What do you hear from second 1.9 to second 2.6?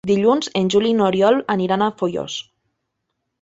Foios.